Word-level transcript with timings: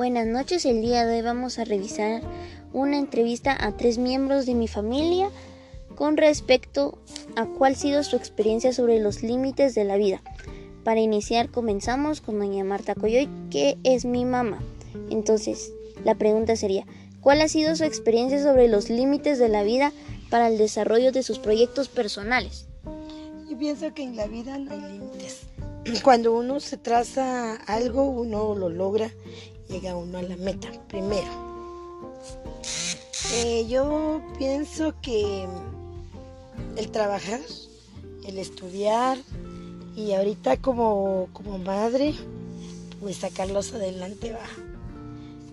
Buenas 0.00 0.26
noches, 0.26 0.64
el 0.64 0.80
día 0.80 1.04
de 1.04 1.16
hoy 1.16 1.20
vamos 1.20 1.58
a 1.58 1.66
revisar 1.66 2.22
una 2.72 2.96
entrevista 2.96 3.54
a 3.62 3.76
tres 3.76 3.98
miembros 3.98 4.46
de 4.46 4.54
mi 4.54 4.66
familia 4.66 5.28
con 5.94 6.16
respecto 6.16 6.96
a 7.36 7.44
cuál 7.44 7.74
ha 7.74 7.76
sido 7.76 8.02
su 8.02 8.16
experiencia 8.16 8.72
sobre 8.72 8.98
los 8.98 9.22
límites 9.22 9.74
de 9.74 9.84
la 9.84 9.98
vida. 9.98 10.22
Para 10.84 11.00
iniciar 11.00 11.50
comenzamos 11.50 12.22
con 12.22 12.38
doña 12.38 12.64
Marta 12.64 12.94
Coyoy, 12.94 13.28
que 13.50 13.76
es 13.84 14.06
mi 14.06 14.24
mamá. 14.24 14.60
Entonces, 15.10 15.70
la 16.02 16.14
pregunta 16.14 16.56
sería, 16.56 16.86
¿cuál 17.20 17.42
ha 17.42 17.48
sido 17.48 17.76
su 17.76 17.84
experiencia 17.84 18.42
sobre 18.42 18.68
los 18.68 18.88
límites 18.88 19.38
de 19.38 19.50
la 19.50 19.64
vida 19.64 19.92
para 20.30 20.48
el 20.48 20.56
desarrollo 20.56 21.12
de 21.12 21.22
sus 21.22 21.38
proyectos 21.38 21.90
personales? 21.90 22.68
Yo 23.50 23.58
pienso 23.58 23.92
que 23.92 24.04
en 24.04 24.16
la 24.16 24.26
vida 24.28 24.56
no 24.56 24.72
hay 24.72 24.80
límites. 24.92 25.42
Cuando 26.02 26.34
uno 26.34 26.60
se 26.60 26.76
traza 26.76 27.54
algo, 27.54 28.04
uno 28.04 28.54
lo 28.54 28.68
logra, 28.68 29.10
llega 29.68 29.96
uno 29.96 30.18
a 30.18 30.22
la 30.22 30.36
meta 30.36 30.68
primero. 30.88 31.50
Eh, 33.34 33.66
yo 33.68 34.20
pienso 34.38 34.94
que 35.00 35.46
el 36.76 36.90
trabajar, 36.90 37.40
el 38.26 38.38
estudiar 38.38 39.18
y 39.96 40.12
ahorita 40.12 40.58
como, 40.58 41.28
como 41.32 41.58
madre, 41.58 42.14
pues 43.00 43.16
sacarlos 43.16 43.72
adelante 43.72 44.32
va. 44.32 44.48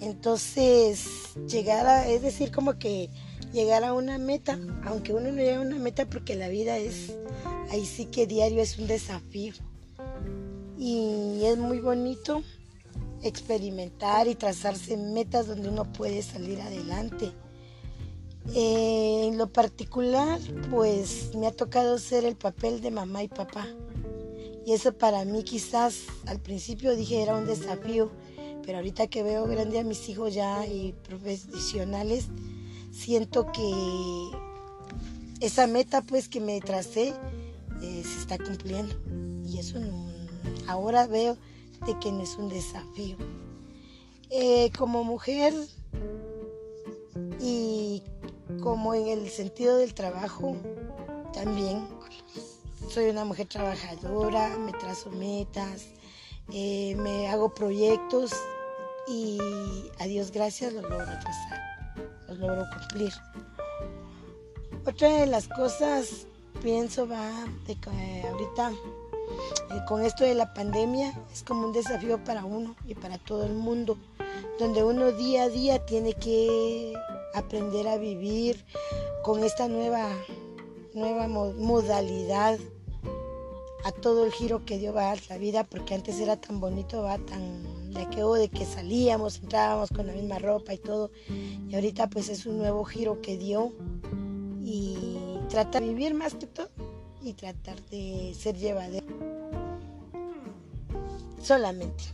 Entonces, 0.00 1.06
llegar 1.48 1.86
a, 1.86 2.08
es 2.08 2.22
decir, 2.22 2.50
como 2.52 2.78
que 2.78 3.08
llegar 3.52 3.84
a 3.84 3.92
una 3.92 4.18
meta, 4.18 4.58
aunque 4.84 5.12
uno 5.12 5.30
no 5.30 5.36
llegue 5.36 5.54
a 5.54 5.60
una 5.60 5.76
meta 5.76 6.06
porque 6.06 6.36
la 6.36 6.48
vida 6.48 6.76
es, 6.76 7.14
ahí 7.70 7.84
sí 7.86 8.06
que 8.06 8.26
diario 8.26 8.62
es 8.62 8.78
un 8.78 8.86
desafío. 8.86 9.54
Y 10.80 11.44
es 11.44 11.58
muy 11.58 11.78
bonito 11.78 12.42
experimentar 13.22 14.28
y 14.28 14.34
trazarse 14.34 14.96
metas 14.96 15.46
donde 15.46 15.68
uno 15.68 15.84
puede 15.84 16.22
salir 16.22 16.58
adelante. 16.62 17.32
Eh, 18.54 19.26
en 19.26 19.36
lo 19.36 19.52
particular, 19.52 20.40
pues 20.70 21.34
me 21.34 21.46
ha 21.46 21.52
tocado 21.52 21.98
ser 21.98 22.24
el 22.24 22.34
papel 22.34 22.80
de 22.80 22.90
mamá 22.90 23.22
y 23.22 23.28
papá. 23.28 23.68
Y 24.64 24.72
eso 24.72 24.94
para 24.94 25.22
mí 25.26 25.42
quizás 25.44 26.04
al 26.26 26.40
principio 26.40 26.96
dije 26.96 27.22
era 27.22 27.36
un 27.36 27.44
desafío, 27.44 28.10
pero 28.64 28.78
ahorita 28.78 29.06
que 29.08 29.22
veo 29.22 29.46
grande 29.46 29.80
a 29.80 29.84
mis 29.84 30.08
hijos 30.08 30.32
ya 30.32 30.66
y 30.66 30.94
profesionales, 31.06 32.28
siento 32.90 33.52
que 33.52 34.30
esa 35.40 35.66
meta 35.66 36.00
pues 36.00 36.26
que 36.26 36.40
me 36.40 36.58
tracé 36.62 37.12
eh, 37.82 38.02
se 38.02 38.18
está 38.18 38.38
cumpliendo. 38.38 38.94
Y 39.46 39.58
eso 39.58 39.78
ahora 40.70 41.06
veo 41.06 41.36
de 41.86 41.98
que 41.98 42.08
es 42.22 42.36
un 42.36 42.48
desafío. 42.48 43.16
Eh, 44.30 44.70
como 44.78 45.02
mujer 45.02 45.52
y 47.40 48.02
como 48.62 48.94
en 48.94 49.08
el 49.08 49.28
sentido 49.28 49.76
del 49.78 49.94
trabajo, 49.94 50.56
también 51.32 51.88
soy 52.88 53.08
una 53.08 53.24
mujer 53.24 53.46
trabajadora, 53.46 54.56
me 54.58 54.72
trazo 54.72 55.10
metas, 55.10 55.86
eh, 56.52 56.94
me 56.96 57.28
hago 57.28 57.54
proyectos 57.54 58.32
y 59.08 59.38
a 59.98 60.04
Dios 60.06 60.30
gracias 60.30 60.72
los 60.72 60.82
logro 60.82 61.04
trazar, 61.04 61.96
los 62.28 62.38
logro 62.38 62.64
cumplir. 62.78 63.12
Otra 64.86 65.08
de 65.08 65.26
las 65.26 65.46
cosas, 65.48 66.26
pienso, 66.62 67.06
va 67.06 67.30
de 67.66 67.74
que 67.76 68.24
ahorita 68.26 68.72
con 69.86 70.04
esto 70.04 70.24
de 70.24 70.34
la 70.34 70.54
pandemia 70.54 71.12
es 71.32 71.42
como 71.42 71.66
un 71.66 71.72
desafío 71.72 72.22
para 72.22 72.44
uno 72.44 72.76
y 72.86 72.94
para 72.94 73.18
todo 73.18 73.44
el 73.44 73.54
mundo, 73.54 73.96
donde 74.58 74.84
uno 74.84 75.12
día 75.12 75.44
a 75.44 75.48
día 75.48 75.84
tiene 75.84 76.12
que 76.12 76.94
aprender 77.34 77.88
a 77.88 77.96
vivir 77.96 78.64
con 79.24 79.42
esta 79.44 79.68
nueva, 79.68 80.08
nueva 80.94 81.28
modalidad 81.28 82.58
a 83.84 83.92
todo 83.92 84.24
el 84.24 84.32
giro 84.32 84.64
que 84.64 84.78
dio 84.78 84.92
va 84.92 85.14
la 85.28 85.38
vida, 85.38 85.64
porque 85.64 85.94
antes 85.94 86.20
era 86.20 86.36
tan 86.36 86.60
bonito, 86.60 87.02
va 87.02 87.18
tan 87.18 87.92
de 87.92 88.08
que, 88.08 88.22
de 88.22 88.48
que 88.48 88.64
salíamos, 88.64 89.38
entrábamos 89.38 89.90
con 89.90 90.06
la 90.06 90.12
misma 90.12 90.38
ropa 90.38 90.74
y 90.74 90.78
todo, 90.78 91.10
y 91.68 91.74
ahorita 91.74 92.08
pues 92.10 92.28
es 92.28 92.46
un 92.46 92.58
nuevo 92.58 92.84
giro 92.84 93.20
que 93.20 93.36
dio 93.36 93.72
y 94.62 94.96
trata 95.48 95.80
de 95.80 95.88
vivir 95.88 96.14
más 96.14 96.34
que 96.34 96.46
todo 96.46 96.68
y 97.22 97.32
tratar 97.34 97.80
de 97.86 98.34
ser 98.38 98.56
llevadero 98.56 98.99
solamente. 101.42 102.04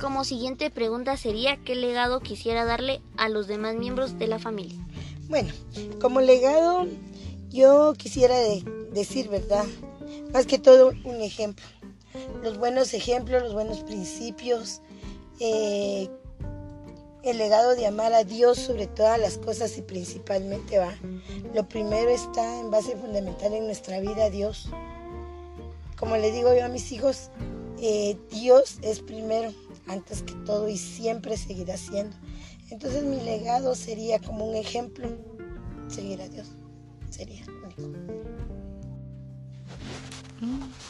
Como 0.00 0.24
siguiente 0.24 0.70
pregunta 0.70 1.16
sería, 1.16 1.58
¿qué 1.64 1.76
legado 1.76 2.20
quisiera 2.20 2.64
darle 2.64 3.00
a 3.16 3.28
los 3.28 3.46
demás 3.46 3.76
miembros 3.76 4.18
de 4.18 4.26
la 4.26 4.38
familia? 4.38 4.78
Bueno, 5.28 5.52
como 6.00 6.20
legado 6.20 6.86
yo 7.50 7.94
quisiera 7.96 8.36
decir, 8.92 9.28
¿verdad? 9.28 9.64
Más 10.32 10.46
que 10.46 10.58
todo 10.58 10.92
un 11.04 11.20
ejemplo. 11.20 11.64
Los 12.42 12.58
buenos 12.58 12.94
ejemplos, 12.94 13.42
los 13.42 13.54
buenos 13.54 13.80
principios, 13.80 14.80
eh, 15.38 16.10
el 17.22 17.38
legado 17.38 17.74
de 17.76 17.86
amar 17.86 18.12
a 18.12 18.24
Dios 18.24 18.58
sobre 18.58 18.86
todas 18.86 19.18
las 19.18 19.38
cosas 19.38 19.76
y 19.78 19.82
principalmente 19.82 20.78
va. 20.78 20.94
Lo 21.54 21.68
primero 21.68 22.10
está 22.10 22.60
en 22.60 22.70
base 22.70 22.96
fundamental 22.96 23.52
en 23.52 23.66
nuestra 23.66 24.00
vida, 24.00 24.30
Dios. 24.30 24.68
Como 25.96 26.16
le 26.16 26.32
digo 26.32 26.54
yo 26.54 26.64
a 26.64 26.68
mis 26.68 26.90
hijos, 26.90 27.30
eh, 27.80 28.16
Dios 28.30 28.78
es 28.82 29.00
primero, 29.00 29.52
antes 29.86 30.22
que 30.22 30.34
todo 30.44 30.68
y 30.68 30.76
siempre 30.76 31.36
seguirá 31.36 31.76
siendo. 31.76 32.16
Entonces 32.70 33.04
mi 33.04 33.20
legado 33.20 33.74
sería 33.74 34.18
como 34.18 34.46
un 34.46 34.56
ejemplo, 34.56 35.08
seguir 35.88 36.20
a 36.22 36.28
Dios. 36.28 36.48
Sería 37.10 37.44
único. 37.76 38.51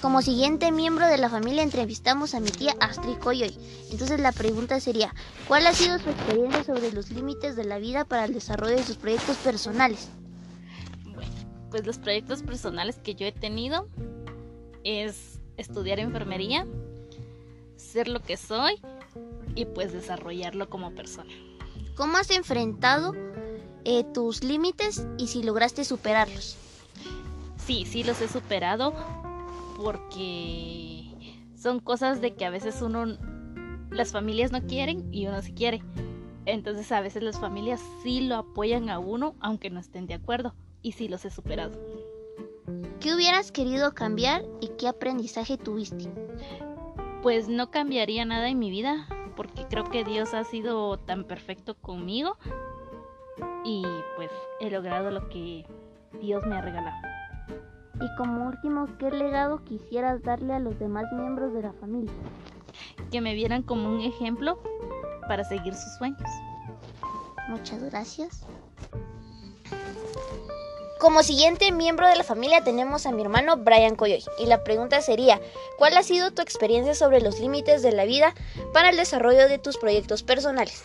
Como 0.00 0.22
siguiente 0.22 0.72
miembro 0.72 1.06
de 1.06 1.18
la 1.18 1.28
familia 1.28 1.62
entrevistamos 1.62 2.34
a 2.34 2.40
mi 2.40 2.50
tía 2.50 2.74
Astrid 2.80 3.18
Coyoy. 3.18 3.54
Entonces 3.90 4.18
la 4.18 4.32
pregunta 4.32 4.80
sería, 4.80 5.14
¿cuál 5.46 5.66
ha 5.66 5.74
sido 5.74 5.98
su 5.98 6.08
experiencia 6.08 6.64
sobre 6.64 6.90
los 6.90 7.10
límites 7.10 7.54
de 7.54 7.64
la 7.64 7.78
vida 7.78 8.04
para 8.04 8.24
el 8.24 8.32
desarrollo 8.32 8.76
de 8.76 8.82
sus 8.82 8.96
proyectos 8.96 9.36
personales? 9.36 10.08
Bueno, 11.04 11.30
pues 11.70 11.86
los 11.86 11.98
proyectos 11.98 12.42
personales 12.42 12.96
que 12.96 13.14
yo 13.14 13.26
he 13.26 13.32
tenido 13.32 13.88
es 14.84 15.38
estudiar 15.58 16.00
enfermería, 16.00 16.66
ser 17.76 18.08
lo 18.08 18.20
que 18.22 18.36
soy 18.36 18.80
y 19.54 19.66
pues 19.66 19.92
desarrollarlo 19.92 20.70
como 20.70 20.92
persona. 20.92 21.32
¿Cómo 21.94 22.16
has 22.16 22.30
enfrentado 22.30 23.14
eh, 23.84 24.04
tus 24.14 24.42
límites 24.42 25.06
y 25.18 25.26
si 25.26 25.42
lograste 25.42 25.84
superarlos? 25.84 26.56
Sí, 27.66 27.84
sí 27.84 28.02
los 28.02 28.20
he 28.22 28.28
superado 28.28 28.94
porque 29.76 31.38
son 31.54 31.80
cosas 31.80 32.20
de 32.20 32.34
que 32.34 32.44
a 32.44 32.50
veces 32.50 32.82
uno, 32.82 33.06
las 33.90 34.12
familias 34.12 34.52
no 34.52 34.62
quieren 34.62 35.12
y 35.12 35.26
uno 35.26 35.40
sí 35.42 35.52
quiere. 35.52 35.82
Entonces 36.44 36.90
a 36.90 37.00
veces 37.00 37.22
las 37.22 37.38
familias 37.38 37.80
sí 38.02 38.20
lo 38.22 38.36
apoyan 38.36 38.90
a 38.90 38.98
uno 38.98 39.36
aunque 39.40 39.70
no 39.70 39.78
estén 39.78 40.06
de 40.06 40.14
acuerdo 40.14 40.54
y 40.82 40.92
sí 40.92 41.08
los 41.08 41.24
he 41.24 41.30
superado. 41.30 41.78
¿Qué 43.00 43.14
hubieras 43.14 43.52
querido 43.52 43.94
cambiar 43.94 44.44
y 44.60 44.68
qué 44.78 44.88
aprendizaje 44.88 45.56
tuviste? 45.58 46.10
Pues 47.22 47.48
no 47.48 47.70
cambiaría 47.70 48.24
nada 48.24 48.48
en 48.48 48.58
mi 48.58 48.70
vida 48.70 49.06
porque 49.36 49.66
creo 49.68 49.84
que 49.84 50.04
Dios 50.04 50.34
ha 50.34 50.44
sido 50.44 50.98
tan 50.98 51.24
perfecto 51.24 51.74
conmigo 51.74 52.36
y 53.64 53.82
pues 54.16 54.30
he 54.60 54.70
logrado 54.70 55.10
lo 55.10 55.28
que 55.28 55.64
Dios 56.20 56.44
me 56.46 56.56
ha 56.56 56.60
regalado. 56.60 57.11
Y 58.00 58.16
como 58.16 58.46
último, 58.46 58.86
¿qué 58.98 59.10
legado 59.10 59.62
quisieras 59.64 60.22
darle 60.22 60.54
a 60.54 60.58
los 60.58 60.78
demás 60.78 61.04
miembros 61.12 61.52
de 61.52 61.62
la 61.62 61.72
familia? 61.74 62.12
Que 63.10 63.20
me 63.20 63.34
vieran 63.34 63.62
como 63.62 63.88
un 63.88 64.00
ejemplo 64.00 64.58
para 65.28 65.44
seguir 65.44 65.74
sus 65.74 65.92
sueños. 65.98 66.30
Muchas 67.48 67.82
gracias. 67.82 68.44
Como 70.98 71.24
siguiente 71.24 71.72
miembro 71.72 72.06
de 72.06 72.14
la 72.14 72.22
familia 72.22 72.62
tenemos 72.62 73.06
a 73.06 73.10
mi 73.10 73.22
hermano 73.22 73.56
Brian 73.56 73.96
Coyoy 73.96 74.22
y 74.38 74.46
la 74.46 74.62
pregunta 74.62 75.00
sería, 75.00 75.40
¿cuál 75.76 75.96
ha 75.96 76.04
sido 76.04 76.30
tu 76.30 76.42
experiencia 76.42 76.94
sobre 76.94 77.20
los 77.20 77.40
límites 77.40 77.82
de 77.82 77.90
la 77.90 78.04
vida 78.04 78.34
para 78.72 78.90
el 78.90 78.96
desarrollo 78.96 79.48
de 79.48 79.58
tus 79.58 79.78
proyectos 79.78 80.22
personales? 80.22 80.84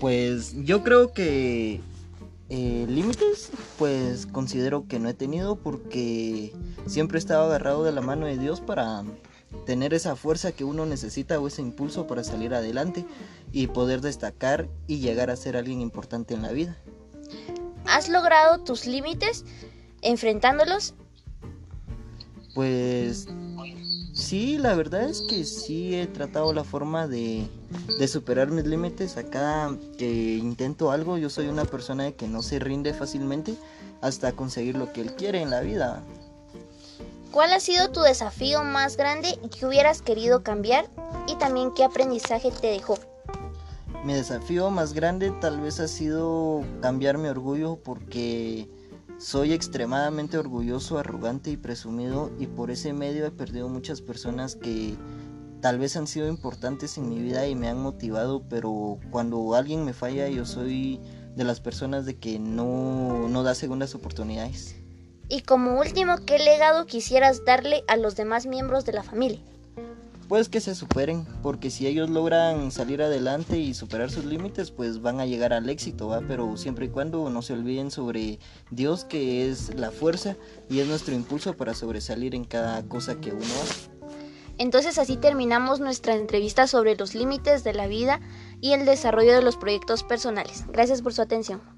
Pues 0.00 0.54
yo 0.64 0.82
creo 0.82 1.12
que 1.12 1.82
eh, 2.50 2.86
límites, 2.88 3.50
pues 3.78 4.26
considero 4.26 4.86
que 4.86 4.98
no 4.98 5.08
he 5.08 5.14
tenido 5.14 5.56
porque 5.56 6.52
siempre 6.86 7.16
he 7.16 7.20
estado 7.20 7.44
agarrado 7.44 7.84
de 7.84 7.92
la 7.92 8.02
mano 8.02 8.26
de 8.26 8.36
Dios 8.36 8.60
para 8.60 9.02
tener 9.66 9.94
esa 9.94 10.16
fuerza 10.16 10.52
que 10.52 10.64
uno 10.64 10.84
necesita 10.84 11.38
o 11.40 11.46
ese 11.46 11.62
impulso 11.62 12.06
para 12.06 12.24
salir 12.24 12.54
adelante 12.54 13.06
y 13.52 13.68
poder 13.68 14.00
destacar 14.00 14.68
y 14.86 14.98
llegar 14.98 15.30
a 15.30 15.36
ser 15.36 15.56
alguien 15.56 15.80
importante 15.80 16.34
en 16.34 16.42
la 16.42 16.52
vida. 16.52 16.76
¿Has 17.86 18.08
logrado 18.08 18.58
tus 18.58 18.86
límites 18.86 19.44
enfrentándolos? 20.02 20.94
Pues 22.54 23.26
Sí, 24.34 24.58
la 24.58 24.74
verdad 24.74 25.04
es 25.04 25.22
que 25.22 25.44
sí 25.44 25.94
he 25.94 26.08
tratado 26.08 26.52
la 26.52 26.64
forma 26.64 27.06
de, 27.06 27.46
de, 28.00 28.08
superar 28.08 28.50
mis 28.50 28.64
límites. 28.64 29.16
A 29.16 29.22
cada 29.22 29.78
que 29.96 30.10
intento 30.10 30.90
algo, 30.90 31.18
yo 31.18 31.30
soy 31.30 31.46
una 31.46 31.64
persona 31.64 32.10
que 32.10 32.26
no 32.26 32.42
se 32.42 32.58
rinde 32.58 32.92
fácilmente 32.94 33.54
hasta 34.00 34.32
conseguir 34.32 34.76
lo 34.76 34.92
que 34.92 35.02
él 35.02 35.14
quiere 35.14 35.40
en 35.40 35.50
la 35.50 35.60
vida. 35.60 36.02
¿Cuál 37.30 37.52
ha 37.52 37.60
sido 37.60 37.92
tu 37.92 38.00
desafío 38.00 38.64
más 38.64 38.96
grande 38.96 39.38
y 39.40 39.48
que 39.50 39.66
hubieras 39.66 40.02
querido 40.02 40.42
cambiar? 40.42 40.90
Y 41.28 41.36
también 41.36 41.70
qué 41.72 41.84
aprendizaje 41.84 42.50
te 42.50 42.66
dejó. 42.66 42.98
Mi 44.04 44.14
desafío 44.14 44.68
más 44.68 44.94
grande 44.94 45.30
tal 45.40 45.60
vez 45.60 45.78
ha 45.78 45.86
sido 45.86 46.64
cambiar 46.82 47.18
mi 47.18 47.28
orgullo 47.28 47.76
porque 47.76 48.68
soy 49.24 49.54
extremadamente 49.54 50.36
orgulloso, 50.36 50.98
arrogante 50.98 51.50
y 51.50 51.56
presumido 51.56 52.30
y 52.38 52.46
por 52.46 52.70
ese 52.70 52.92
medio 52.92 53.24
he 53.24 53.30
perdido 53.30 53.70
muchas 53.70 54.02
personas 54.02 54.54
que 54.54 54.96
tal 55.62 55.78
vez 55.78 55.96
han 55.96 56.06
sido 56.06 56.28
importantes 56.28 56.98
en 56.98 57.08
mi 57.08 57.22
vida 57.22 57.48
y 57.48 57.54
me 57.54 57.68
han 57.68 57.80
motivado, 57.80 58.42
pero 58.50 58.98
cuando 59.10 59.54
alguien 59.54 59.82
me 59.82 59.94
falla 59.94 60.28
yo 60.28 60.44
soy 60.44 61.00
de 61.34 61.42
las 61.44 61.60
personas 61.60 62.04
de 62.04 62.18
que 62.18 62.38
no, 62.38 63.26
no 63.30 63.42
da 63.42 63.54
segundas 63.54 63.94
oportunidades. 63.94 64.76
Y 65.30 65.40
como 65.40 65.80
último, 65.80 66.16
¿qué 66.26 66.38
legado 66.38 66.84
quisieras 66.84 67.46
darle 67.46 67.82
a 67.88 67.96
los 67.96 68.16
demás 68.16 68.44
miembros 68.44 68.84
de 68.84 68.92
la 68.92 69.02
familia? 69.02 69.40
Pues 70.24 70.48
que 70.48 70.60
se 70.60 70.74
superen, 70.74 71.26
porque 71.42 71.70
si 71.70 71.86
ellos 71.86 72.10
logran 72.10 72.70
salir 72.70 73.02
adelante 73.02 73.58
y 73.58 73.74
superar 73.74 74.10
sus 74.10 74.24
límites, 74.24 74.70
pues 74.70 75.00
van 75.00 75.20
a 75.20 75.26
llegar 75.26 75.52
al 75.52 75.68
éxito, 75.68 76.08
¿va? 76.08 76.20
Pero 76.26 76.56
siempre 76.56 76.86
y 76.86 76.88
cuando 76.88 77.28
no 77.30 77.42
se 77.42 77.52
olviden 77.52 77.90
sobre 77.90 78.38
Dios, 78.70 79.04
que 79.04 79.48
es 79.48 79.74
la 79.74 79.90
fuerza 79.90 80.36
y 80.68 80.80
es 80.80 80.86
nuestro 80.86 81.14
impulso 81.14 81.56
para 81.56 81.74
sobresalir 81.74 82.34
en 82.34 82.44
cada 82.44 82.82
cosa 82.84 83.20
que 83.20 83.32
uno 83.32 83.44
hace. 83.62 83.90
Entonces 84.56 84.98
así 84.98 85.16
terminamos 85.16 85.80
nuestra 85.80 86.14
entrevista 86.14 86.66
sobre 86.66 86.96
los 86.96 87.14
límites 87.14 87.64
de 87.64 87.74
la 87.74 87.86
vida 87.86 88.20
y 88.60 88.72
el 88.72 88.86
desarrollo 88.86 89.34
de 89.34 89.42
los 89.42 89.56
proyectos 89.56 90.04
personales. 90.04 90.64
Gracias 90.68 91.02
por 91.02 91.12
su 91.12 91.22
atención. 91.22 91.73